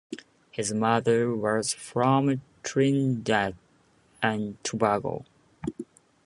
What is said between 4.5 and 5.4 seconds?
Tobago.